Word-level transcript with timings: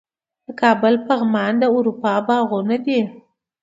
د 0.45 0.47
کابل 0.61 0.93
پغمان 1.07 1.53
د 1.59 1.63
اروپا 1.77 2.13
باغونه 2.27 2.75
دي 2.85 2.99